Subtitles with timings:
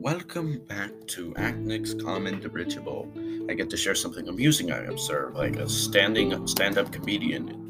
[0.00, 3.12] Welcome back to Acnic's Comment Dirigible.
[3.50, 7.68] I get to share something amusing I observed, like a standing stand-up comedian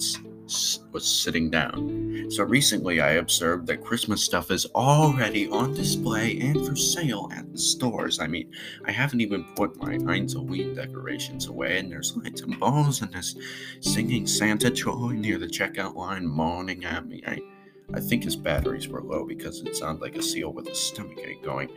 [0.93, 2.29] was sitting down.
[2.31, 7.51] So recently I observed that Christmas stuff is already on display and for sale at
[7.51, 8.21] the stores.
[8.21, 8.53] I mean,
[8.85, 13.35] I haven't even put my Halloween decorations away, and there's lights and balls and this
[13.81, 17.25] singing Santa joy near the checkout line moaning at me.
[17.27, 17.41] I
[17.93, 21.43] I think his batteries were low because it sounded like a seal with a stomachache
[21.43, 21.69] going.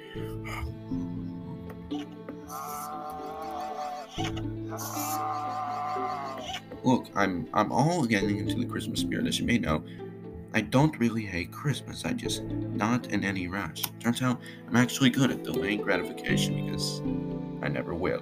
[6.84, 9.84] Look, I'm I'm all getting into the Christmas spirit, as you may know.
[10.54, 12.06] I don't really hate Christmas.
[12.06, 13.82] I just not in any rush.
[14.00, 17.02] Turns out I'm actually good at delaying gratification because
[17.64, 18.22] I never will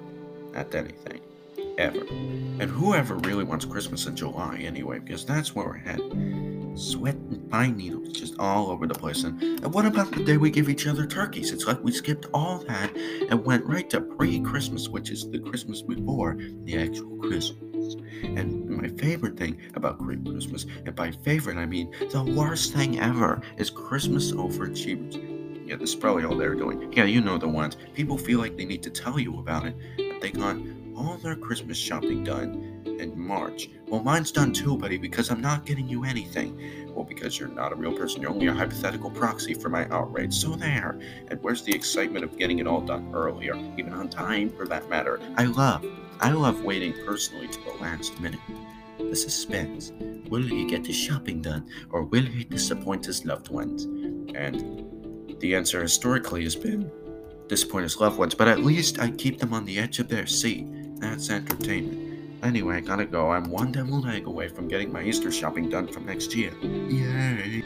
[0.53, 1.19] at anything
[1.77, 2.05] ever.
[2.07, 7.49] And whoever really wants Christmas in July anyway, because that's where we're headed sweat and
[7.49, 9.23] pine needles just all over the place.
[9.23, 11.51] And, and what about the day we give each other turkeys?
[11.51, 15.39] It's like we skipped all that and went right to pre Christmas, which is the
[15.39, 17.95] Christmas before the actual Christmas.
[18.23, 22.99] And my favorite thing about Great Christmas, and by favorite I mean the worst thing
[22.99, 25.67] ever, is Christmas overachievers.
[25.67, 26.91] Yeah, this is probably all they're doing.
[26.93, 27.77] Yeah, you know the ones.
[27.93, 30.57] People feel like they need to tell you about it, but they got
[31.01, 33.69] all their Christmas shopping done in March.
[33.87, 36.93] Well, mine's done too, buddy, because I'm not getting you anything.
[36.93, 40.33] Well, because you're not a real person, you're only a hypothetical proxy for my outrage.
[40.33, 40.99] So there.
[41.29, 44.89] And where's the excitement of getting it all done earlier, even on time for that
[44.89, 45.19] matter?
[45.37, 45.85] I love,
[46.19, 48.39] I love waiting personally to the last minute.
[48.99, 49.91] The suspense.
[50.29, 53.85] Will he get his shopping done, or will he disappoint his loved ones?
[54.35, 56.89] And the answer historically has been
[57.47, 60.25] disappoint his loved ones, but at least I keep them on the edge of their
[60.25, 60.67] seat.
[61.01, 62.39] That's entertainment.
[62.43, 63.31] Anyway, I gotta go.
[63.31, 66.53] I'm one devil leg away from getting my Easter shopping done for next year.
[66.61, 67.63] Yay!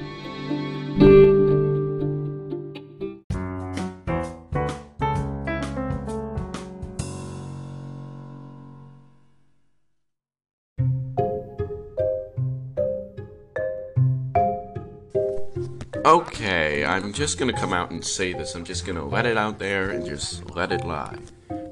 [16.06, 18.56] Okay, I'm just gonna come out and say this.
[18.56, 21.18] I'm just gonna let it out there and just let it lie.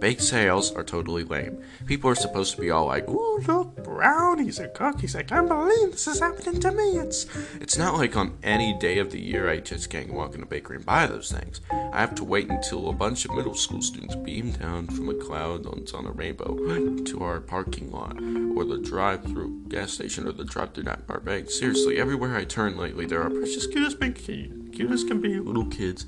[0.04, 1.64] Bake sales are totally lame.
[1.86, 5.16] People are supposed to be all like, "Ooh, look, brownies and cookies!
[5.16, 7.26] I can't believe this is happening to me." It's
[7.62, 10.46] it's not like on any day of the year I just can't walk in a
[10.46, 11.62] bakery and buy those things.
[11.72, 15.14] I have to wait until a bunch of middle school students beam down from a
[15.14, 16.58] cloud on a rainbow
[17.06, 18.18] to our parking lot,
[18.58, 21.50] or the drive-through gas station, or the drive-through at our bank.
[21.50, 25.68] Seriously, everywhere I turn lately, there are precious cute as cute as can be little
[25.68, 26.06] kids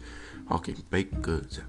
[0.49, 1.61] hawking baked goods.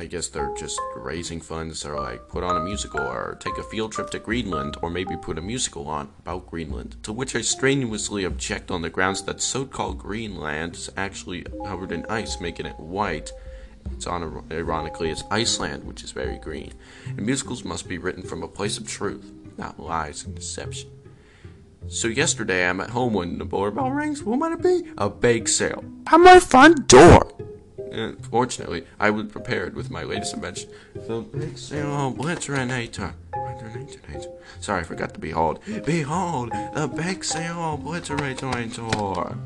[0.00, 3.62] I guess they're just raising funds or like put on a musical or take a
[3.62, 6.96] field trip to Greenland or maybe put a musical on about Greenland.
[7.02, 11.92] To which I strenuously object on the grounds that so called Greenland is actually covered
[11.92, 13.30] in ice, making it white.
[13.92, 16.72] It's on, ironically, it's Iceland, which is very green.
[17.06, 20.88] And musicals must be written from a place of truth, not lies and deception.
[21.88, 24.22] So yesterday I'm at home when the doorbell rings.
[24.22, 24.90] What might it be?
[24.96, 27.30] A bake sale at my front door.
[27.92, 33.14] And fortunately, I was prepared with my latest invention, the big sale Blitzerinator.
[34.60, 35.60] Sorry, I forgot to behold.
[35.84, 39.36] Behold, the big sale Blitzerinator.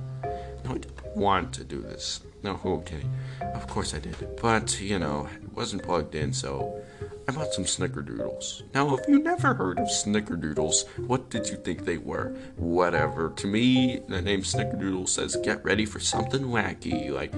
[0.65, 2.21] No, I didn't want to do this.
[2.43, 3.03] No, okay.
[3.41, 4.16] Of course I did.
[4.41, 6.82] But, you know, it wasn't plugged in, so
[7.26, 8.62] I bought some snickerdoodles.
[8.75, 12.37] Now, if you never heard of snickerdoodles, what did you think they were?
[12.56, 13.31] Whatever.
[13.37, 17.32] To me, the name snickerdoodle says get ready for something wacky, like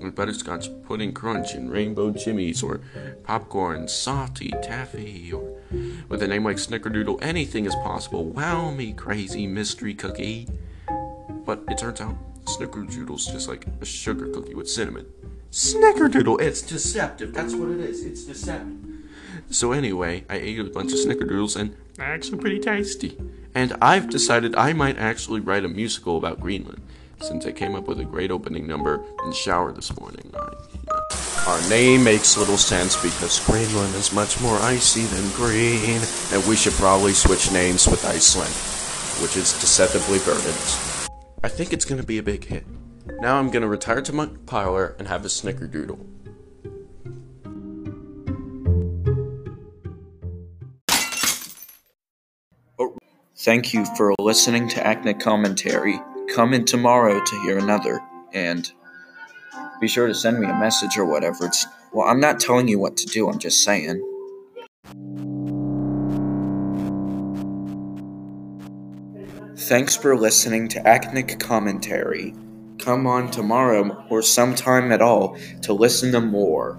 [0.00, 2.80] butterscotch pudding crunch and rainbow jimmies or
[3.24, 5.60] popcorn, salty, taffy, or
[6.08, 8.24] with a name like Snickerdoodle, anything is possible.
[8.24, 10.48] Wow me crazy mystery cookie.
[11.44, 15.06] But it turns out Snickerdoodle's just like a sugar cookie with cinnamon.
[15.50, 17.32] Snickerdoodle, it's deceptive.
[17.32, 18.04] That's what it is.
[18.04, 18.76] It's deceptive.
[19.50, 23.18] So anyway, I ate a bunch of Snickerdoodles and they're actually pretty tasty.
[23.54, 26.82] And I've decided I might actually write a musical about Greenland
[27.20, 30.30] since I came up with a great opening number in shower this morning.
[30.34, 30.50] I,
[30.86, 31.48] yeah.
[31.48, 36.00] Our name makes little sense because Greenland is much more icy than green,
[36.32, 38.52] and we should probably switch names with Iceland,
[39.22, 41.10] which is deceptively verdant.
[41.42, 42.66] I think it's to be a big hit.
[43.20, 46.04] Now I'm gonna retire to my parlor and have a snickerdoodle.
[53.36, 55.98] Thank you for listening to Acne Commentary.
[56.34, 58.00] Come in tomorrow to hear another,
[58.32, 58.70] and
[59.80, 61.46] be sure to send me a message or whatever.
[61.46, 63.28] It's well, I'm not telling you what to do.
[63.28, 64.04] I'm just saying.
[69.56, 72.34] Thanks for listening to Acnic Commentary.
[72.78, 76.78] Come on tomorrow or sometime at all to listen to more.